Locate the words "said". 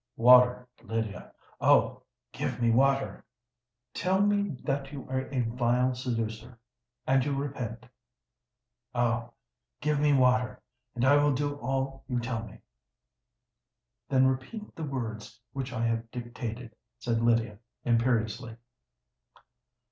16.97-17.21